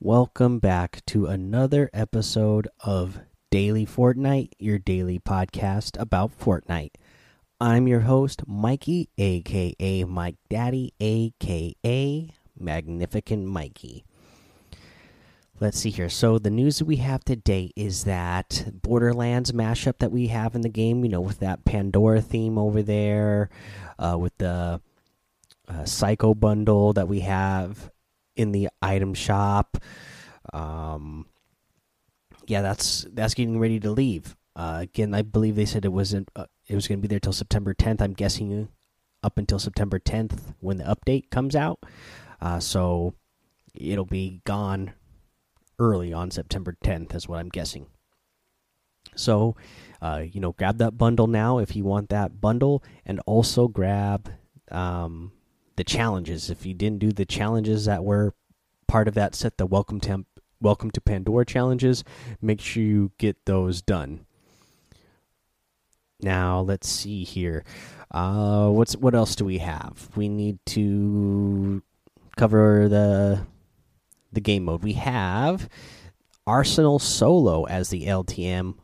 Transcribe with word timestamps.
Welcome 0.00 0.58
back 0.58 1.00
to 1.06 1.24
another 1.24 1.88
episode 1.94 2.68
of 2.80 3.20
Daily 3.50 3.86
Fortnite, 3.86 4.50
your 4.58 4.78
daily 4.78 5.18
podcast 5.18 5.98
about 5.98 6.38
Fortnite. 6.38 6.92
I'm 7.62 7.88
your 7.88 8.00
host, 8.00 8.46
Mikey, 8.46 9.08
aka 9.16 10.04
Mike 10.04 10.36
Daddy, 10.50 10.92
aka 11.00 12.30
Magnificent 12.60 13.46
Mikey. 13.46 14.04
Let's 15.60 15.78
see 15.78 15.90
here. 15.90 16.10
So, 16.10 16.38
the 16.38 16.50
news 16.50 16.78
that 16.78 16.84
we 16.84 16.96
have 16.96 17.24
today 17.24 17.72
is 17.74 18.04
that 18.04 18.68
Borderlands 18.70 19.52
mashup 19.52 19.96
that 20.00 20.12
we 20.12 20.26
have 20.26 20.54
in 20.54 20.60
the 20.60 20.68
game, 20.68 21.04
you 21.04 21.10
know, 21.10 21.22
with 21.22 21.38
that 21.38 21.64
Pandora 21.64 22.20
theme 22.20 22.58
over 22.58 22.82
there, 22.82 23.48
uh, 23.98 24.18
with 24.20 24.36
the 24.36 24.82
uh, 25.68 25.84
Psycho 25.86 26.34
bundle 26.34 26.92
that 26.92 27.08
we 27.08 27.20
have 27.20 27.90
in 28.36 28.52
the 28.52 28.68
item 28.80 29.14
shop. 29.14 29.78
Um, 30.52 31.26
yeah, 32.46 32.62
that's 32.62 33.06
that's 33.12 33.34
getting 33.34 33.58
ready 33.58 33.80
to 33.80 33.90
leave. 33.90 34.36
Uh, 34.54 34.78
again, 34.82 35.14
I 35.14 35.22
believe 35.22 35.56
they 35.56 35.66
said 35.66 35.84
it 35.84 35.92
wasn't. 35.92 36.30
Uh, 36.36 36.46
it 36.66 36.74
was 36.74 36.86
going 36.88 36.98
to 36.98 37.02
be 37.02 37.08
there 37.08 37.20
till 37.20 37.32
September 37.32 37.74
10th. 37.74 38.00
I'm 38.00 38.14
guessing 38.14 38.68
up 39.22 39.38
until 39.38 39.58
September 39.58 39.98
10th 39.98 40.54
when 40.60 40.78
the 40.78 40.84
update 40.84 41.30
comes 41.30 41.56
out. 41.56 41.80
Uh, 42.40 42.60
so 42.60 43.14
it'll 43.74 44.04
be 44.04 44.40
gone 44.44 44.92
early 45.78 46.12
on 46.12 46.30
September 46.30 46.76
10th, 46.84 47.14
is 47.14 47.28
what 47.28 47.38
I'm 47.38 47.48
guessing. 47.48 47.86
So, 49.14 49.56
uh, 50.00 50.24
you 50.30 50.40
know, 50.40 50.52
grab 50.52 50.78
that 50.78 50.98
bundle 50.98 51.26
now 51.26 51.58
if 51.58 51.74
you 51.74 51.84
want 51.84 52.10
that 52.10 52.40
bundle, 52.40 52.82
and 53.04 53.20
also 53.26 53.68
grab 53.68 54.30
um, 54.70 55.32
the 55.76 55.84
challenges. 55.84 56.50
If 56.50 56.66
you 56.66 56.74
didn't 56.74 56.98
do 56.98 57.12
the 57.12 57.26
challenges 57.26 57.84
that 57.84 58.04
were 58.04 58.34
part 58.86 59.08
of 59.08 59.14
that 59.14 59.34
set, 59.34 59.58
the 59.58 59.66
welcome 59.66 60.00
to 60.00 60.24
welcome 60.60 60.90
to 60.90 61.00
Pandora 61.00 61.44
challenges, 61.44 62.02
make 62.40 62.60
sure 62.60 62.82
you 62.82 63.12
get 63.18 63.44
those 63.44 63.82
done. 63.82 64.26
Now 66.20 66.60
let's 66.60 66.88
see 66.88 67.24
here. 67.24 67.64
Uh, 68.10 68.70
what's 68.70 68.96
what 68.96 69.14
else 69.14 69.36
do 69.36 69.44
we 69.44 69.58
have? 69.58 70.08
We 70.16 70.28
need 70.28 70.58
to 70.66 71.82
cover 72.36 72.88
the 72.88 73.46
the 74.32 74.40
game 74.40 74.64
mode. 74.64 74.82
We 74.82 74.94
have 74.94 75.68
Arsenal 76.46 76.98
Solo 76.98 77.64
as 77.64 77.90
the 77.90 78.06
LTM 78.06 78.76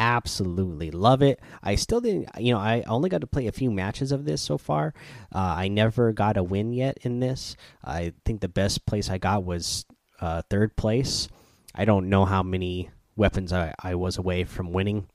absolutely 0.00 0.90
love 0.90 1.22
it. 1.22 1.38
I 1.62 1.76
still 1.76 2.00
didn't, 2.00 2.28
you 2.38 2.54
know, 2.54 2.58
I 2.58 2.82
only 2.88 3.10
got 3.10 3.20
to 3.20 3.26
play 3.26 3.46
a 3.46 3.52
few 3.52 3.70
matches 3.70 4.10
of 4.10 4.24
this 4.24 4.40
so 4.40 4.58
far. 4.58 4.94
Uh, 5.32 5.54
I 5.58 5.68
never 5.68 6.12
got 6.12 6.38
a 6.38 6.42
win 6.42 6.72
yet 6.72 6.98
in 7.02 7.20
this. 7.20 7.54
I 7.84 8.14
think 8.24 8.40
the 8.40 8.48
best 8.48 8.86
place 8.86 9.10
I 9.10 9.18
got 9.18 9.44
was 9.44 9.84
uh, 10.20 10.42
third 10.48 10.74
place. 10.76 11.28
I 11.74 11.84
don't 11.84 12.08
know 12.08 12.24
how 12.24 12.42
many 12.42 12.90
weapons 13.14 13.52
I, 13.52 13.74
I 13.78 13.94
was 13.94 14.16
away 14.16 14.44
from 14.44 14.72
winning. 14.72 15.06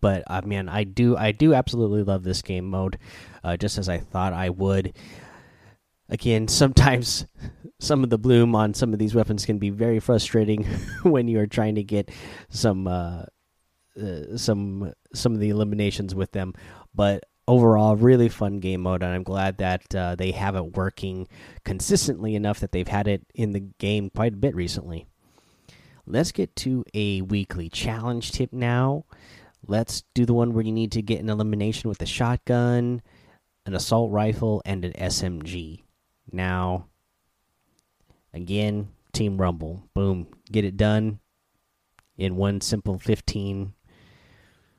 But 0.00 0.22
uh, 0.28 0.42
man, 0.44 0.68
I 0.68 0.84
do 0.84 1.16
I 1.16 1.32
do 1.32 1.54
absolutely 1.54 2.02
love 2.02 2.22
this 2.22 2.42
game 2.42 2.66
mode, 2.66 2.98
uh, 3.42 3.56
just 3.56 3.78
as 3.78 3.88
I 3.88 3.98
thought 3.98 4.32
I 4.32 4.50
would. 4.50 4.94
Again, 6.08 6.46
sometimes 6.48 7.26
some 7.80 8.04
of 8.04 8.10
the 8.10 8.18
bloom 8.18 8.54
on 8.54 8.74
some 8.74 8.92
of 8.92 8.98
these 8.98 9.14
weapons 9.14 9.44
can 9.46 9.58
be 9.58 9.70
very 9.70 9.98
frustrating 9.98 10.64
when 11.02 11.26
you 11.26 11.40
are 11.40 11.46
trying 11.46 11.76
to 11.76 11.82
get 11.82 12.10
some 12.48 12.86
uh, 14.00 14.36
some 14.36 14.92
some 15.14 15.34
of 15.34 15.40
the 15.40 15.50
eliminations 15.50 16.14
with 16.14 16.32
them, 16.32 16.54
but 16.94 17.24
overall, 17.48 17.96
really 17.96 18.28
fun 18.28 18.60
game 18.60 18.82
mode, 18.82 19.02
and 19.02 19.12
I'm 19.12 19.22
glad 19.22 19.58
that 19.58 19.94
uh, 19.94 20.14
they 20.14 20.30
have 20.32 20.54
it 20.54 20.76
working 20.76 21.26
consistently 21.64 22.34
enough 22.34 22.60
that 22.60 22.72
they've 22.72 22.86
had 22.86 23.08
it 23.08 23.26
in 23.34 23.52
the 23.52 23.60
game 23.60 24.10
quite 24.10 24.34
a 24.34 24.36
bit 24.36 24.54
recently. 24.54 25.06
Let's 26.06 26.30
get 26.30 26.54
to 26.56 26.84
a 26.94 27.22
weekly 27.22 27.68
challenge 27.68 28.32
tip 28.32 28.52
now. 28.52 29.04
Let's 29.66 30.04
do 30.14 30.24
the 30.24 30.34
one 30.34 30.52
where 30.52 30.64
you 30.64 30.72
need 30.72 30.92
to 30.92 31.02
get 31.02 31.20
an 31.20 31.28
elimination 31.28 31.88
with 31.88 32.00
a 32.00 32.06
shotgun, 32.06 33.02
an 33.66 33.74
assault 33.74 34.12
rifle, 34.12 34.62
and 34.64 34.84
an 34.84 34.92
SMG. 34.92 35.82
Now, 36.30 36.86
again, 38.32 38.88
Team 39.12 39.38
Rumble. 39.38 39.82
Boom. 39.94 40.28
Get 40.50 40.64
it 40.64 40.76
done 40.76 41.18
in 42.16 42.36
one 42.36 42.60
simple 42.60 42.98
15 42.98 43.74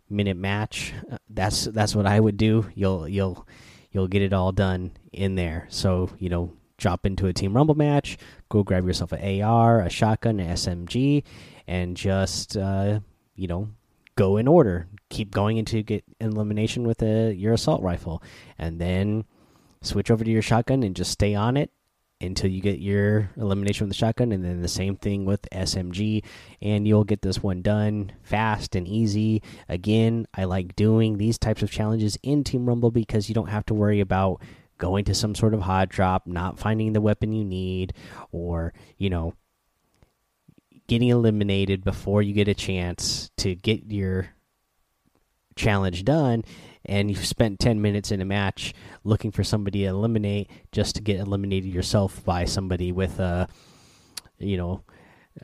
minute 0.10 0.38
match. 0.38 0.94
Uh, 1.12 1.18
that's 1.30 1.66
that's 1.66 1.96
what 1.96 2.06
I 2.06 2.20
would 2.20 2.38
do. 2.38 2.70
You'll 2.76 3.08
you'll 3.08 3.48
you'll 3.92 4.08
get 4.08 4.22
it 4.22 4.34
all 4.34 4.52
done 4.52 4.92
in 5.12 5.36
there. 5.36 5.68
So 5.70 6.10
you 6.20 6.30
know, 6.30 6.54
drop 6.78 7.06
into 7.06 7.28
a 7.28 7.34
team 7.34 7.56
rumble 7.56 7.76
match, 7.76 8.18
go 8.50 8.64
grab 8.64 8.86
yourself 8.86 9.12
an 9.12 9.42
AR, 9.42 9.82
a 9.82 9.90
shotgun, 9.90 10.40
an 10.40 10.56
SMG, 10.56 11.24
and 11.68 11.96
just 11.96 12.58
uh, 12.58 13.00
you 13.36 13.48
know 13.48 13.70
go 14.16 14.38
in 14.38 14.48
order. 14.48 14.88
Keep 15.10 15.32
going 15.32 15.58
into 15.58 15.82
get 15.82 16.04
elimination 16.20 16.84
with 16.84 17.02
a 17.02 17.34
your 17.34 17.54
assault 17.54 17.82
rifle, 17.82 18.22
and 18.58 18.80
then 18.80 19.26
switch 19.82 20.12
over 20.12 20.24
to 20.24 20.32
your 20.32 20.42
shotgun 20.42 20.84
and 20.84 20.96
just 20.96 21.12
stay 21.12 21.34
on 21.34 21.56
it 21.56 21.72
until 22.22 22.50
you 22.50 22.62
get 22.62 22.80
your 22.80 23.30
elimination 23.38 23.86
with 23.86 23.96
the 23.96 23.98
shotgun, 24.00 24.32
and 24.32 24.44
then 24.44 24.62
the 24.62 24.68
same 24.68 24.96
thing 24.96 25.26
with 25.26 25.48
SMG, 25.52 26.24
and 26.62 26.88
you'll 26.88 27.04
get 27.04 27.22
this 27.22 27.42
one 27.42 27.62
done 27.62 28.12
fast 28.22 28.76
and 28.76 28.88
easy. 28.88 29.42
Again, 29.68 30.28
I 30.34 30.44
like 30.44 30.76
doing 30.76 31.18
these 31.18 31.38
types 31.38 31.64
of 31.64 31.72
challenges 31.72 32.18
in 32.22 32.44
Team 32.44 32.66
Rumble 32.66 32.92
because 32.92 33.30
you 33.30 33.36
don't 33.36 33.50
have 33.50 33.66
to 33.68 33.74
worry 33.74 34.00
about 34.00 34.42
going 34.78 35.06
to 35.06 35.14
some 35.14 35.36
sort 35.36 35.54
of 35.54 35.62
hot 35.62 35.90
drop, 35.90 36.28
not 36.28 36.60
finding 36.60 36.94
the 36.94 37.02
weapon 37.02 37.34
you 37.34 37.46
need, 37.46 37.94
or, 38.32 38.74
you 38.98 39.10
know, 39.10 39.34
getting 40.88 41.10
eliminated 41.10 41.84
before 41.84 42.22
you 42.22 42.34
get 42.34 42.48
a 42.48 42.54
chance 42.54 43.30
to 43.38 43.56
get 43.56 43.92
your 43.92 44.30
challenge 45.56 46.04
done 46.06 46.44
and 46.86 47.10
you've 47.10 47.26
spent 47.26 47.60
10 47.60 47.82
minutes 47.82 48.12
in 48.12 48.22
a 48.22 48.26
match 48.26 48.74
looking 49.04 49.32
for 49.32 49.44
somebody 49.44 49.82
to 49.82 49.88
eliminate 49.88 50.50
just 50.72 50.96
to 50.96 51.02
get 51.02 51.20
eliminated 51.20 51.74
yourself 51.74 52.24
by 52.24 52.46
somebody 52.46 52.92
with 52.92 53.20
a 53.20 53.48
you 54.38 54.58
know 54.58 54.84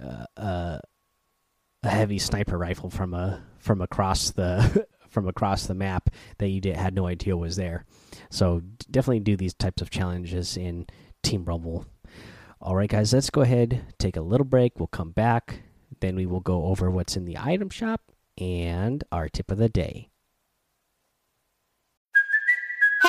uh, 0.01 0.25
a 0.37 1.89
heavy 1.89 2.19
sniper 2.19 2.57
rifle 2.57 2.89
from 2.89 3.13
a 3.13 3.43
from 3.57 3.81
across 3.81 4.31
the 4.31 4.85
from 5.09 5.27
across 5.27 5.65
the 5.65 5.75
map 5.75 6.09
that 6.39 6.49
you 6.49 6.59
did, 6.59 6.75
had 6.75 6.93
no 6.93 7.07
idea 7.07 7.37
was 7.37 7.55
there. 7.55 7.85
So 8.29 8.61
definitely 8.91 9.21
do 9.21 9.37
these 9.37 9.53
types 9.53 9.81
of 9.81 9.89
challenges 9.89 10.57
in 10.57 10.87
team 11.23 11.45
rumble. 11.45 11.85
All 12.61 12.75
right 12.75 12.89
guys 12.89 13.13
let's 13.13 13.29
go 13.29 13.41
ahead 13.41 13.93
take 13.99 14.17
a 14.17 14.21
little 14.21 14.45
break. 14.45 14.79
We'll 14.79 14.87
come 14.87 15.11
back. 15.11 15.61
Then 15.99 16.15
we 16.15 16.25
will 16.25 16.41
go 16.41 16.65
over 16.65 16.89
what's 16.91 17.15
in 17.15 17.25
the 17.25 17.37
item 17.37 17.69
shop 17.69 18.01
and 18.37 19.03
our 19.11 19.29
tip 19.29 19.49
of 19.51 19.57
the 19.57 19.69
day 19.69 20.09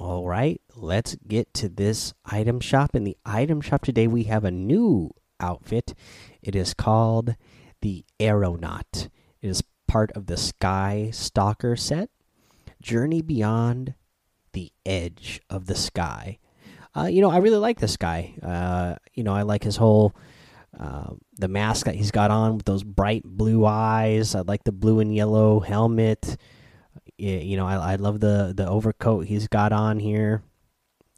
All 0.00 0.26
right, 0.26 0.58
let's 0.74 1.14
get 1.28 1.52
to 1.52 1.68
this 1.68 2.14
item 2.24 2.58
shop. 2.58 2.96
In 2.96 3.04
the 3.04 3.18
item 3.26 3.60
shop 3.60 3.82
today, 3.82 4.06
we 4.06 4.22
have 4.24 4.46
a 4.46 4.50
new 4.50 5.10
outfit. 5.38 5.92
It 6.40 6.56
is 6.56 6.72
called 6.72 7.34
the 7.82 8.06
Aeronaut. 8.18 9.10
It 9.42 9.48
is 9.48 9.62
part 9.86 10.10
of 10.12 10.24
the 10.24 10.38
Sky 10.38 11.10
Stalker 11.12 11.76
set. 11.76 12.08
Journey 12.80 13.20
beyond 13.20 13.92
the 14.54 14.72
edge 14.86 15.42
of 15.50 15.66
the 15.66 15.74
sky. 15.74 16.38
Uh, 16.96 17.04
you 17.04 17.20
know, 17.20 17.30
I 17.30 17.36
really 17.36 17.58
like 17.58 17.78
this 17.78 17.98
guy. 17.98 18.32
Uh, 18.42 18.94
you 19.12 19.22
know, 19.22 19.34
I 19.34 19.42
like 19.42 19.64
his 19.64 19.76
whole 19.76 20.14
uh, 20.78 21.10
the 21.38 21.48
mask 21.48 21.84
that 21.84 21.94
he's 21.94 22.10
got 22.10 22.30
on 22.30 22.56
with 22.56 22.64
those 22.64 22.84
bright 22.84 23.24
blue 23.26 23.66
eyes. 23.66 24.34
I 24.34 24.40
like 24.40 24.64
the 24.64 24.72
blue 24.72 25.00
and 25.00 25.14
yellow 25.14 25.60
helmet 25.60 26.38
you 27.20 27.56
know, 27.56 27.66
I, 27.66 27.92
I 27.92 27.94
love 27.96 28.20
the 28.20 28.52
the 28.56 28.68
overcoat 28.68 29.26
he's 29.26 29.48
got 29.48 29.72
on 29.72 29.98
here. 29.98 30.42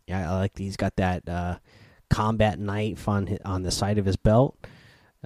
Yeah, 0.06 0.30
I 0.30 0.34
like 0.38 0.58
he's 0.58 0.76
got 0.76 0.96
that 0.96 1.28
uh, 1.28 1.58
combat 2.10 2.58
knife 2.58 3.08
on 3.08 3.38
on 3.44 3.62
the 3.62 3.70
side 3.70 3.98
of 3.98 4.06
his 4.06 4.16
belt. 4.16 4.56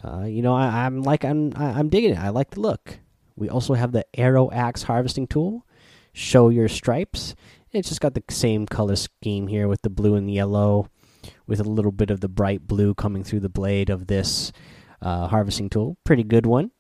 Uh, 0.03 0.25
you 0.25 0.43
know, 0.43 0.55
I, 0.55 0.87
am 0.87 1.03
like 1.03 1.25
I'm 1.25 1.53
I'm 1.57 1.89
digging 1.89 2.13
it. 2.13 2.19
I 2.19 2.29
like 2.29 2.51
the 2.51 2.61
look. 2.61 2.99
We 3.37 3.49
also 3.49 3.75
have 3.75 3.93
the 3.93 4.07
arrow 4.19 4.51
axe 4.51 4.83
harvesting 4.83 5.27
tool. 5.27 5.67
Show 6.13 6.49
your 6.49 6.69
stripes. 6.69 7.35
It's 7.73 7.89
just 7.89 8.01
got 8.01 8.15
the 8.15 8.25
same 8.31 8.67
color 8.67 8.97
scheme 8.97 9.49
here 9.49 9.69
with 9.69 9.83
the 9.83 9.91
blue 9.91 10.15
and 10.15 10.29
the 10.29 10.35
yellow. 10.35 10.91
with 11.47 11.61
a 11.61 11.65
little 11.65 11.93
bit 11.93 12.11
of 12.11 12.21
the 12.21 12.29
bright 12.29 12.67
blue 12.67 12.95
coming 12.95 13.25
through 13.25 13.41
the 13.41 13.49
blade 13.49 13.91
of 13.91 14.07
this 14.07 14.53
uh, 15.03 15.29
harvesting 15.29 15.69
tool. 15.69 15.97
Pretty 16.05 16.23
good 16.23 16.47
one. 16.47 16.71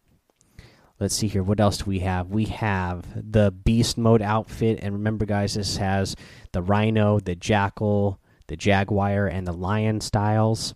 Let's 0.98 1.14
see 1.14 1.28
here. 1.28 1.42
What 1.42 1.60
else 1.60 1.78
do 1.78 1.84
we 1.86 1.98
have? 2.00 2.28
We 2.28 2.46
have 2.46 3.04
the 3.14 3.50
beast 3.50 3.98
mode 3.98 4.22
outfit, 4.22 4.78
and 4.80 4.94
remember, 4.94 5.26
guys, 5.26 5.54
this 5.54 5.76
has 5.76 6.16
the 6.52 6.62
rhino, 6.62 7.20
the 7.20 7.34
jackal, 7.34 8.18
the 8.46 8.56
jaguar, 8.56 9.26
and 9.26 9.46
the 9.46 9.52
lion 9.52 10.00
styles. 10.00 10.74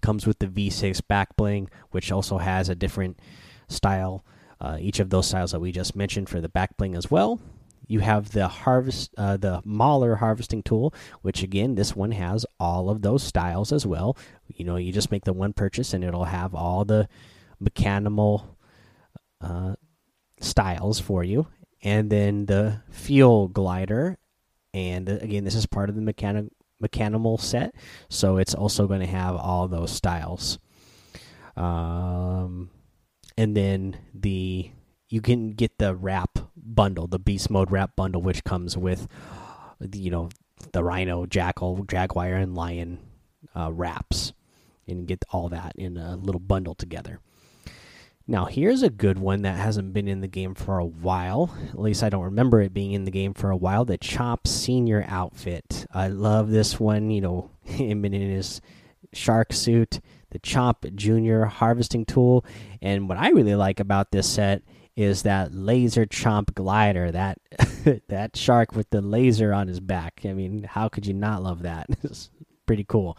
Comes 0.00 0.26
with 0.26 0.40
the 0.40 0.48
V6 0.48 1.06
back 1.06 1.36
bling, 1.36 1.70
which 1.92 2.10
also 2.10 2.38
has 2.38 2.68
a 2.68 2.74
different 2.74 3.20
style. 3.68 4.24
Uh, 4.60 4.78
each 4.80 4.98
of 4.98 5.10
those 5.10 5.28
styles 5.28 5.52
that 5.52 5.60
we 5.60 5.70
just 5.70 5.94
mentioned 5.94 6.28
for 6.28 6.40
the 6.40 6.48
back 6.48 6.76
bling 6.76 6.96
as 6.96 7.08
well. 7.08 7.40
You 7.86 8.00
have 8.00 8.32
the 8.32 8.48
harvest, 8.48 9.12
uh, 9.16 9.36
the 9.36 9.60
Mauler 9.64 10.16
harvesting 10.16 10.64
tool, 10.64 10.92
which 11.20 11.44
again, 11.44 11.76
this 11.76 11.94
one 11.94 12.10
has 12.12 12.44
all 12.58 12.90
of 12.90 13.02
those 13.02 13.22
styles 13.22 13.70
as 13.70 13.86
well. 13.86 14.16
You 14.48 14.64
know, 14.64 14.76
you 14.76 14.92
just 14.92 15.12
make 15.12 15.24
the 15.24 15.32
one 15.32 15.52
purchase, 15.52 15.94
and 15.94 16.02
it'll 16.02 16.24
have 16.24 16.56
all 16.56 16.84
the 16.84 17.08
mechanical 17.60 18.56
uh, 19.42 19.74
styles 20.40 21.00
for 21.00 21.24
you, 21.24 21.46
and 21.82 22.10
then 22.10 22.46
the 22.46 22.82
fuel 22.90 23.48
glider. 23.48 24.18
And 24.74 25.08
uh, 25.08 25.18
again, 25.20 25.44
this 25.44 25.54
is 25.54 25.66
part 25.66 25.88
of 25.88 25.94
the 25.94 26.02
mechanic 26.02 26.46
mechanical 26.80 27.38
set, 27.38 27.74
so 28.08 28.38
it's 28.38 28.54
also 28.54 28.86
going 28.86 29.00
to 29.00 29.06
have 29.06 29.36
all 29.36 29.68
those 29.68 29.90
styles. 29.90 30.58
Um, 31.56 32.70
and 33.36 33.56
then 33.56 33.96
the 34.14 34.70
you 35.08 35.20
can 35.20 35.50
get 35.50 35.78
the 35.78 35.94
wrap 35.94 36.38
bundle, 36.56 37.06
the 37.06 37.18
beast 37.18 37.50
mode 37.50 37.70
wrap 37.70 37.94
bundle, 37.96 38.22
which 38.22 38.44
comes 38.44 38.76
with 38.76 39.06
you 39.92 40.10
know 40.10 40.30
the 40.72 40.82
rhino, 40.82 41.26
jackal, 41.26 41.84
jaguar, 41.84 42.34
and 42.34 42.54
lion 42.54 42.98
uh, 43.54 43.70
wraps, 43.72 44.32
and 44.86 45.06
get 45.06 45.24
all 45.30 45.48
that 45.48 45.72
in 45.76 45.96
a 45.96 46.16
little 46.16 46.40
bundle 46.40 46.74
together. 46.74 47.20
Now, 48.26 48.44
here's 48.44 48.82
a 48.82 48.90
good 48.90 49.18
one 49.18 49.42
that 49.42 49.56
hasn't 49.56 49.92
been 49.92 50.08
in 50.08 50.20
the 50.20 50.28
game 50.28 50.54
for 50.54 50.78
a 50.78 50.84
while. 50.84 51.54
At 51.70 51.80
least 51.80 52.02
I 52.02 52.08
don't 52.08 52.24
remember 52.24 52.60
it 52.60 52.72
being 52.72 52.92
in 52.92 53.04
the 53.04 53.10
game 53.10 53.34
for 53.34 53.50
a 53.50 53.56
while. 53.56 53.84
The 53.84 53.98
Chomp 53.98 54.46
Senior 54.46 55.04
outfit. 55.08 55.86
I 55.92 56.08
love 56.08 56.50
this 56.50 56.78
one. 56.78 57.10
You 57.10 57.20
know, 57.20 57.50
him 57.64 58.04
in 58.04 58.12
his 58.12 58.60
shark 59.12 59.52
suit, 59.52 60.00
the 60.30 60.38
Chomp 60.38 60.94
Junior 60.94 61.46
harvesting 61.46 62.04
tool, 62.04 62.44
and 62.80 63.08
what 63.08 63.18
I 63.18 63.30
really 63.30 63.56
like 63.56 63.80
about 63.80 64.12
this 64.12 64.28
set 64.28 64.62
is 64.94 65.22
that 65.22 65.54
laser 65.54 66.04
chomp 66.04 66.54
glider. 66.54 67.10
That 67.10 67.38
that 68.08 68.36
shark 68.36 68.74
with 68.74 68.90
the 68.90 69.00
laser 69.00 69.52
on 69.52 69.68
his 69.68 69.80
back. 69.80 70.20
I 70.24 70.32
mean, 70.32 70.64
how 70.64 70.88
could 70.88 71.06
you 71.06 71.14
not 71.14 71.42
love 71.42 71.62
that? 71.62 71.86
It's 72.02 72.30
pretty 72.66 72.84
cool. 72.84 73.18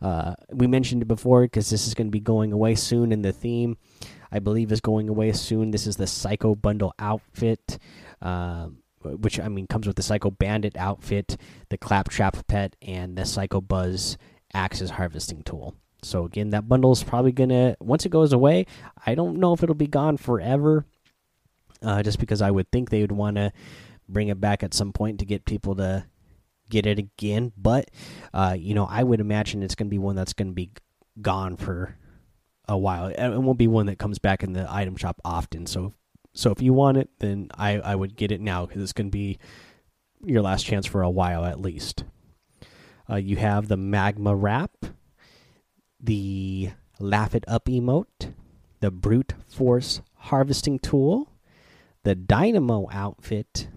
Uh, 0.00 0.34
we 0.50 0.66
mentioned 0.66 1.02
it 1.02 1.08
before 1.08 1.42
because 1.42 1.70
this 1.70 1.86
is 1.86 1.94
going 1.94 2.06
to 2.06 2.12
be 2.12 2.20
going 2.20 2.52
away 2.52 2.74
soon 2.74 3.12
in 3.12 3.22
the 3.22 3.32
theme. 3.32 3.76
I 4.30 4.38
believe 4.38 4.72
is 4.72 4.80
going 4.80 5.08
away 5.08 5.32
soon. 5.32 5.70
This 5.70 5.86
is 5.86 5.96
the 5.96 6.06
Psycho 6.06 6.54
Bundle 6.54 6.94
outfit, 6.98 7.78
uh, 8.20 8.68
which 9.02 9.40
I 9.40 9.48
mean 9.48 9.66
comes 9.66 9.86
with 9.86 9.96
the 9.96 10.02
Psycho 10.02 10.30
Bandit 10.30 10.76
outfit, 10.76 11.36
the 11.68 11.78
Claptrap 11.78 12.46
pet, 12.46 12.76
and 12.82 13.16
the 13.16 13.24
Psycho 13.24 13.60
Buzz 13.60 14.16
Axes 14.54 14.90
harvesting 14.90 15.42
tool. 15.42 15.74
So 16.02 16.24
again, 16.24 16.50
that 16.50 16.68
bundle 16.68 16.92
is 16.92 17.02
probably 17.02 17.32
gonna 17.32 17.76
once 17.80 18.06
it 18.06 18.10
goes 18.10 18.32
away. 18.32 18.66
I 19.04 19.14
don't 19.14 19.38
know 19.38 19.52
if 19.52 19.62
it'll 19.62 19.74
be 19.74 19.86
gone 19.86 20.16
forever, 20.16 20.84
uh, 21.82 22.02
just 22.02 22.18
because 22.18 22.40
I 22.40 22.50
would 22.50 22.70
think 22.70 22.90
they 22.90 23.00
would 23.00 23.12
want 23.12 23.36
to 23.36 23.52
bring 24.08 24.28
it 24.28 24.40
back 24.40 24.62
at 24.62 24.74
some 24.74 24.92
point 24.92 25.18
to 25.18 25.26
get 25.26 25.44
people 25.44 25.74
to 25.76 26.04
get 26.70 26.86
it 26.86 26.98
again. 26.98 27.52
But 27.56 27.90
uh, 28.32 28.56
you 28.58 28.74
know, 28.74 28.86
I 28.86 29.02
would 29.02 29.20
imagine 29.20 29.62
it's 29.62 29.74
gonna 29.74 29.90
be 29.90 29.98
one 29.98 30.16
that's 30.16 30.32
gonna 30.32 30.52
be 30.52 30.70
gone 31.20 31.56
for 31.56 31.96
a 32.68 32.76
while. 32.76 33.06
It 33.06 33.38
won't 33.38 33.58
be 33.58 33.66
one 33.66 33.86
that 33.86 33.98
comes 33.98 34.18
back 34.18 34.42
in 34.42 34.52
the 34.52 34.66
item 34.68 34.96
shop 34.96 35.20
often. 35.24 35.66
So, 35.66 35.94
so 36.34 36.50
if 36.50 36.60
you 36.60 36.72
want 36.72 36.98
it, 36.98 37.10
then 37.18 37.48
I 37.54 37.78
I 37.78 37.94
would 37.94 38.16
get 38.16 38.30
it 38.30 38.40
now 38.40 38.66
because 38.66 38.82
it's 38.82 38.92
going 38.92 39.08
to 39.08 39.16
be 39.16 39.38
your 40.24 40.42
last 40.42 40.66
chance 40.66 40.86
for 40.86 41.02
a 41.02 41.10
while 41.10 41.44
at 41.44 41.60
least. 41.60 42.04
Uh, 43.10 43.16
you 43.16 43.36
have 43.36 43.68
the 43.68 43.76
magma 43.76 44.36
wrap, 44.36 44.86
the 45.98 46.70
laugh 47.00 47.34
it 47.34 47.44
up 47.48 47.66
emote, 47.66 48.34
the 48.80 48.90
brute 48.90 49.32
force 49.48 50.02
harvesting 50.14 50.78
tool, 50.78 51.32
the 52.02 52.14
dynamo 52.14 52.86
outfit, 52.92 53.68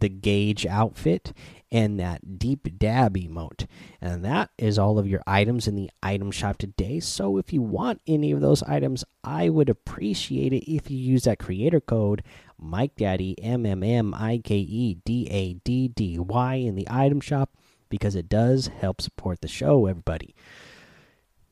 the 0.00 0.08
gauge 0.08 0.66
outfit, 0.66 1.32
and 1.70 2.00
that 2.00 2.38
deep 2.38 2.78
dab 2.78 3.16
emote. 3.16 3.66
And 4.00 4.24
that 4.24 4.50
is 4.58 4.78
all 4.78 4.98
of 4.98 5.06
your 5.06 5.22
items 5.26 5.68
in 5.68 5.76
the 5.76 5.90
item 6.02 6.30
shop 6.30 6.58
today. 6.58 7.00
So 7.00 7.38
if 7.38 7.52
you 7.52 7.62
want 7.62 8.00
any 8.06 8.32
of 8.32 8.40
those 8.40 8.62
items, 8.64 9.04
I 9.22 9.48
would 9.48 9.68
appreciate 9.68 10.52
it 10.52 10.70
if 10.70 10.90
you 10.90 10.98
use 10.98 11.24
that 11.24 11.38
creator 11.38 11.80
code 11.80 12.22
Mike 12.58 12.96
Daddy 12.96 13.40
M 13.42 13.64
M 13.64 13.82
M 13.82 14.14
I 14.14 14.40
K 14.44 14.56
E 14.56 14.94
D 15.04 15.28
A 15.30 15.54
D 15.54 15.88
D 15.88 16.18
Y 16.18 16.54
in 16.54 16.74
the 16.74 16.86
item 16.90 17.20
shop 17.20 17.50
because 17.88 18.14
it 18.14 18.28
does 18.28 18.68
help 18.68 19.00
support 19.00 19.40
the 19.40 19.48
show, 19.48 19.86
everybody. 19.86 20.34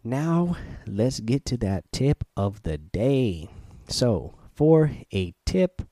Now, 0.05 0.57
let's 0.87 1.21
get 1.21 1.45
to 1.47 1.57
that 1.59 1.91
tip 1.93 2.25
of 2.37 2.63
the 2.63 2.79
day. 2.79 3.49
So, 3.89 4.35
for 4.55 4.93
a 5.13 5.35
tip, 5.45 5.83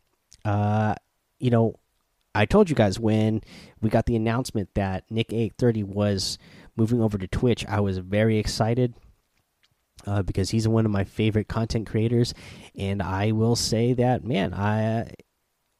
uh, 0.44 0.94
you 1.38 1.50
know, 1.50 1.74
I 2.36 2.44
told 2.46 2.68
you 2.68 2.76
guys 2.76 3.00
when 3.00 3.40
we 3.80 3.88
got 3.88 4.06
the 4.06 4.16
announcement 4.16 4.70
that 4.74 5.04
Nick 5.10 5.32
830 5.32 5.84
was 5.84 6.38
moving 6.76 7.00
over 7.00 7.16
to 7.16 7.26
Twitch, 7.26 7.64
I 7.66 7.80
was 7.80 7.98
very 7.98 8.38
excited 8.38 8.94
uh, 10.06 10.22
because 10.22 10.50
he's 10.50 10.68
one 10.68 10.84
of 10.84 10.92
my 10.92 11.04
favorite 11.04 11.48
content 11.48 11.86
creators, 11.86 12.34
and 12.76 13.02
I 13.02 13.32
will 13.32 13.56
say 13.56 13.94
that 13.94 14.22
man, 14.22 14.52
I, 14.52 15.14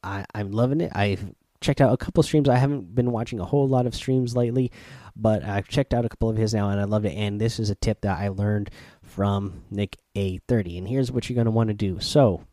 I 0.03 0.25
I'm 0.33 0.51
loving 0.51 0.81
it. 0.81 0.91
I've 0.95 1.31
checked 1.61 1.79
out 1.79 1.93
a 1.93 1.97
couple 1.97 2.23
streams. 2.23 2.49
I 2.49 2.57
haven't 2.57 2.95
been 2.95 3.11
watching 3.11 3.39
a 3.39 3.45
whole 3.45 3.67
lot 3.67 3.85
of 3.85 3.93
streams 3.93 4.35
lately, 4.35 4.71
but 5.15 5.43
I've 5.43 5.67
checked 5.67 5.93
out 5.93 6.05
a 6.05 6.09
couple 6.09 6.29
of 6.29 6.37
his 6.37 6.53
now, 6.55 6.69
and 6.69 6.79
I 6.79 6.85
loved 6.85 7.05
it. 7.05 7.15
And 7.15 7.39
this 7.39 7.59
is 7.59 7.69
a 7.69 7.75
tip 7.75 8.01
that 8.01 8.17
I 8.17 8.29
learned 8.29 8.71
from 9.03 9.63
Nick 9.69 9.97
830, 10.15 10.79
and 10.79 10.87
here's 10.87 11.11
what 11.11 11.29
you're 11.29 11.35
going 11.35 11.45
to 11.45 11.51
want 11.51 11.69
to 11.69 11.75
do. 11.75 11.99
So, 11.99 12.43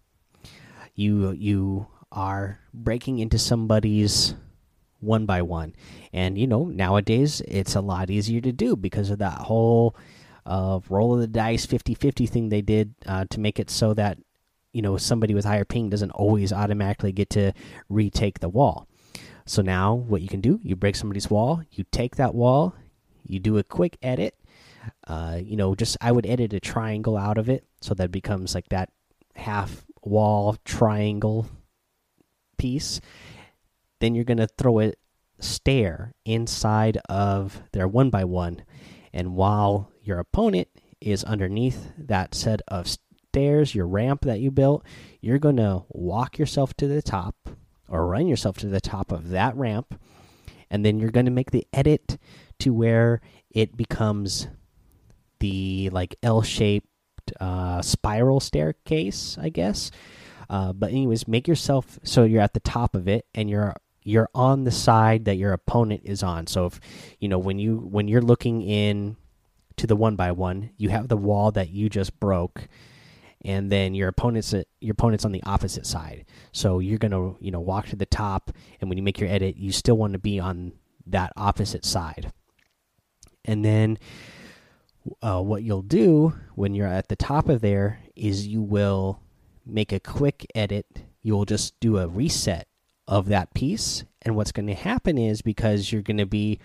you 0.95 1.33
you 1.33 1.87
are 2.15 2.61
breaking 2.73 3.19
into 3.19 3.39
somebody's 3.39 4.35
one 5.01 5.27
by 5.27 5.43
one. 5.43 5.75
And 6.13 6.39
you 6.39 6.47
know, 6.47 6.65
nowadays 6.65 7.43
it's 7.47 7.75
a 7.75 7.81
lot 7.81 8.09
easier 8.09 8.41
to 8.41 8.53
do 8.53 8.77
because 8.77 9.11
of 9.11 9.19
that 9.19 9.39
whole 9.39 9.97
uh, 10.47 10.81
roll 10.89 11.15
of 11.15 11.21
the 11.21 11.27
dice 11.27 11.67
50 11.67 11.95
50 11.95 12.27
thing 12.27 12.49
they 12.49 12.63
did 12.63 12.95
uh, 13.07 13.25
to 13.31 13.41
make 13.41 13.59
it 13.59 13.71
so 13.71 13.95
that 13.95 14.19
you 14.73 14.83
know 14.83 14.97
somebody 14.97 15.35
with 15.35 15.45
higher 15.45 15.65
ping 15.65 15.89
doesn't 15.89 16.11
always 16.11 16.53
automatically 16.53 17.13
get 17.13 17.31
to 17.31 17.53
retake 17.89 18.41
the 18.41 18.49
wall. 18.49 18.89
So 19.47 19.61
now 19.61 19.95
what 19.95 20.23
you 20.23 20.29
can 20.29 20.41
do, 20.41 20.59
you 20.63 20.75
break 20.75 20.97
somebody's 20.97 21.29
wall, 21.29 21.63
you 21.73 21.85
take 21.91 22.17
that 22.17 22.35
wall, 22.35 22.75
you 23.27 23.39
do 23.39 23.59
a 23.59 23.65
quick 23.65 23.99
edit. 24.03 24.35
Uh, 25.07 25.39
you 25.43 25.57
know, 25.57 25.75
just 25.75 25.97
I 26.01 26.13
would 26.13 26.27
edit 26.27 26.53
a 26.53 26.61
triangle 26.61 27.17
out 27.17 27.39
of 27.39 27.49
it 27.49 27.65
so 27.81 27.95
that 27.95 28.11
becomes 28.11 28.55
like 28.55 28.69
that 28.69 28.91
half 29.35 29.85
wall 30.03 30.57
triangle 30.65 31.49
piece. 32.65 32.99
Then 34.01 34.15
you're 34.15 34.25
going 34.25 34.39
to 34.39 34.47
throw 34.47 34.81
a 34.81 34.95
stair 35.39 36.15
inside 36.25 36.97
of 37.11 37.63
their 37.73 37.87
one 37.87 38.09
by 38.09 38.25
one. 38.25 38.63
And 39.13 39.37
while 39.37 39.91
your 40.03 40.19
opponent 40.19 40.69
is 40.99 41.25
underneath 41.25 41.93
that 41.99 42.35
set 42.35 42.63
of 42.69 42.89
stairs, 42.89 43.75
your 43.75 43.87
ramp 43.87 44.23
that 44.23 44.41
you 44.41 44.51
built, 44.51 44.83
you're 45.21 45.39
going 45.39 45.59
to 45.59 45.85
walk 45.91 46.39
yourself 46.39 46.73
to 46.79 46.89
the 46.89 47.03
top 47.03 47.51
or 47.87 48.07
run 48.07 48.29
yourself 48.29 48.57
to 48.59 48.67
the 48.67 48.81
top 48.81 49.13
of 49.13 49.29
that 49.29 49.55
ramp. 49.57 50.01
And 50.71 50.87
then 50.87 50.99
you're 50.99 51.11
going 51.11 51.27
to 51.27 51.31
make 51.31 51.51
the 51.51 51.67
edit 51.75 52.17
to 52.61 52.73
where 52.73 53.21
it 53.51 53.77
becomes 53.77 54.49
the 55.39 55.91
like 55.91 56.17
L 56.23 56.41
shaped 56.41 56.89
uh, 57.39 57.83
spiral 57.83 58.41
staircase, 58.41 59.37
I 59.39 59.51
guess. 59.51 59.91
Uh, 60.49 60.73
but 60.73 60.91
anyways, 60.91 61.29
make 61.29 61.49
yourself 61.49 61.99
so 62.03 62.25
you're 62.25 62.43
at 62.43 62.55
the 62.55 62.61
top 62.61 62.95
of 62.95 63.09
it 63.09 63.27
and 63.35 63.49
you're 63.49 63.75
you're 64.03 64.29
on 64.35 64.65
the 64.65 64.71
side 64.71 65.25
that 65.25 65.37
your 65.37 65.53
opponent 65.53 66.03
is 66.05 66.23
on. 66.23 66.47
So 66.47 66.67
if 66.67 66.81
you 67.19 67.29
know 67.29 67.39
when 67.39 67.59
you 67.59 67.79
when 67.79 68.07
you're 68.07 68.23
looking 68.23 68.63
in 68.63 69.17
to 69.77 69.87
the 69.87 69.97
one 69.97 70.15
by 70.15 70.33
one, 70.33 70.71
you 70.77 70.91
have 70.91 71.09
the 71.09 71.17
wall 71.17 71.51
that 71.53 71.71
you 71.71 71.89
just 71.89 72.21
broke, 72.21 72.69
and 73.45 73.73
then 73.73 73.95
your 73.95 74.09
opponent's 74.09 74.55
your 74.81 74.93
opponent's 74.93 75.25
on 75.25 75.33
the 75.33 75.43
opposite 75.45 75.87
side. 75.87 76.27
So 76.53 76.79
you're 76.79 76.99
gonna 76.99 77.35
you 77.41 77.51
know 77.51 77.61
walk 77.61 77.87
to 77.89 77.97
the 77.97 78.07
top, 78.07 78.51
and 78.81 78.89
when 78.89 78.99
you 78.99 79.03
make 79.03 79.19
your 79.19 79.31
edit, 79.31 79.57
you 79.57 79.73
still 79.73 79.97
want 79.97 80.13
to 80.13 80.19
be 80.19 80.39
on 80.39 80.73
that 81.07 81.33
opposite 81.37 81.85
side. 81.85 82.33
And 83.45 83.65
then 83.65 83.99
uh, 85.23 85.41
what 85.41 85.63
you'll 85.63 85.83
do 85.83 86.35
when 86.55 86.75
you're 86.75 86.89
at 86.89 87.09
the 87.09 87.17
top 87.17 87.49
of 87.49 87.61
there 87.61 88.01
is 88.17 88.47
you 88.47 88.63
will 88.63 89.21
make 89.67 89.93
a 89.93 90.01
quick 90.01 90.47
edit. 90.55 90.87
You'll 91.23 91.45
just 91.45 91.79
do 91.81 91.99
a 91.99 92.09
reset 92.09 92.67
of 93.07 93.29
that 93.29 93.55
piece. 93.55 94.05
And 94.23 94.37
what's 94.37 94.53
going 94.53 94.67
to 94.67 94.75
happen 94.75 95.19
is 95.19 95.43
because 95.43 95.93
you're 95.93 96.03
going 96.03 96.19
to 96.19 96.27
be, 96.27 96.59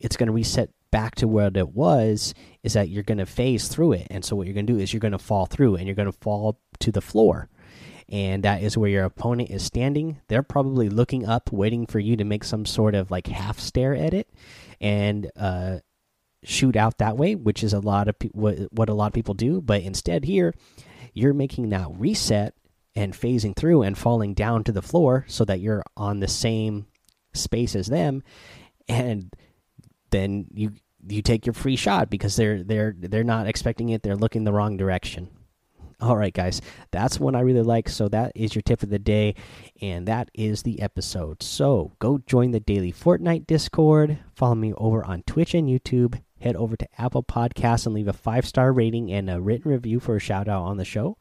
it's 0.00 0.16
going 0.16 0.26
to 0.26 0.32
reset 0.32 0.70
back 0.90 1.14
to 1.16 1.28
where 1.28 1.50
it 1.54 1.68
was 1.68 2.34
is 2.62 2.72
that 2.72 2.88
you're 2.88 3.02
going 3.02 3.18
to 3.18 3.26
phase 3.26 3.68
through 3.68 3.92
it. 3.92 4.06
And 4.10 4.24
so 4.24 4.36
what 4.36 4.46
you're 4.46 4.54
going 4.54 4.66
to 4.66 4.72
do 4.72 4.78
is 4.78 4.92
you're 4.92 5.00
going 5.00 5.12
to 5.12 5.18
fall 5.18 5.46
through 5.46 5.76
and 5.76 5.86
you're 5.86 5.94
going 5.94 6.10
to 6.10 6.18
fall 6.18 6.60
to 6.80 6.92
the 6.92 7.00
floor. 7.00 7.48
And 8.10 8.42
that 8.42 8.62
is 8.62 8.78
where 8.78 8.88
your 8.88 9.04
opponent 9.04 9.50
is 9.50 9.62
standing. 9.62 10.18
They're 10.28 10.42
probably 10.42 10.88
looking 10.88 11.26
up, 11.26 11.52
waiting 11.52 11.86
for 11.86 11.98
you 11.98 12.16
to 12.16 12.24
make 12.24 12.42
some 12.42 12.64
sort 12.64 12.94
of 12.94 13.10
like 13.10 13.26
half 13.26 13.58
stare 13.58 13.94
at 13.94 14.14
it 14.14 14.30
and 14.80 15.30
uh, 15.36 15.80
shoot 16.42 16.74
out 16.74 16.98
that 16.98 17.18
way, 17.18 17.34
which 17.34 17.62
is 17.62 17.74
a 17.74 17.80
lot 17.80 18.08
of 18.08 18.16
what, 18.32 18.58
what 18.72 18.88
a 18.88 18.94
lot 18.94 19.08
of 19.08 19.12
people 19.12 19.34
do. 19.34 19.60
But 19.60 19.82
instead, 19.82 20.24
here, 20.24 20.54
you're 21.18 21.34
making 21.34 21.70
that 21.70 21.88
reset 21.98 22.54
and 22.94 23.12
phasing 23.12 23.54
through 23.54 23.82
and 23.82 23.96
falling 23.96 24.34
down 24.34 24.64
to 24.64 24.72
the 24.72 24.82
floor 24.82 25.24
so 25.28 25.44
that 25.44 25.60
you're 25.60 25.84
on 25.96 26.20
the 26.20 26.28
same 26.28 26.86
space 27.32 27.76
as 27.76 27.86
them. 27.88 28.22
And 28.88 29.32
then 30.10 30.46
you 30.54 30.72
you 31.06 31.22
take 31.22 31.46
your 31.46 31.52
free 31.52 31.76
shot 31.76 32.10
because 32.10 32.36
they're 32.36 32.62
they're 32.62 32.94
they're 32.98 33.24
not 33.24 33.46
expecting 33.46 33.90
it. 33.90 34.02
They're 34.02 34.16
looking 34.16 34.44
the 34.44 34.52
wrong 34.52 34.76
direction. 34.76 35.28
All 36.00 36.16
right, 36.16 36.32
guys, 36.32 36.60
that's 36.92 37.18
one 37.18 37.34
I 37.34 37.40
really 37.40 37.62
like. 37.62 37.88
So 37.88 38.08
that 38.08 38.32
is 38.36 38.54
your 38.54 38.62
tip 38.62 38.84
of 38.84 38.88
the 38.88 39.00
day, 39.00 39.34
and 39.80 40.06
that 40.06 40.30
is 40.32 40.62
the 40.62 40.80
episode. 40.80 41.42
So 41.42 41.92
go 41.98 42.18
join 42.18 42.52
the 42.52 42.60
daily 42.60 42.92
Fortnite 42.92 43.48
Discord. 43.48 44.18
Follow 44.34 44.54
me 44.54 44.72
over 44.74 45.04
on 45.04 45.22
Twitch 45.22 45.54
and 45.54 45.68
YouTube. 45.68 46.20
Head 46.40 46.56
over 46.56 46.76
to 46.76 46.88
Apple 46.98 47.22
Podcasts 47.22 47.86
and 47.86 47.94
leave 47.94 48.08
a 48.08 48.12
five 48.12 48.46
star 48.46 48.72
rating 48.72 49.12
and 49.12 49.28
a 49.28 49.40
written 49.40 49.70
review 49.70 50.00
for 50.00 50.16
a 50.16 50.20
shout 50.20 50.48
out 50.48 50.62
on 50.62 50.76
the 50.76 50.84
show. 50.84 51.16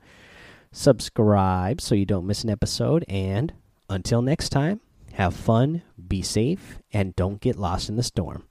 Subscribe 0.71 1.81
so 1.81 1.95
you 1.95 2.05
don't 2.05 2.27
miss 2.27 2.43
an 2.43 2.50
episode. 2.50 3.05
And 3.07 3.53
until 3.89 4.21
next 4.21 4.50
time, 4.50 4.81
have 5.13 5.33
fun, 5.33 5.81
be 6.07 6.21
safe, 6.21 6.79
and 6.93 7.15
don't 7.15 7.41
get 7.41 7.55
lost 7.55 7.89
in 7.89 7.95
the 7.95 8.03
storm. 8.03 8.46